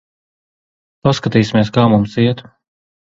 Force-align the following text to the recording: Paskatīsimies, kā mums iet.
Paskatīsimies, 1.07 1.71
kā 1.77 1.85
mums 1.93 2.17
iet. 2.25 2.43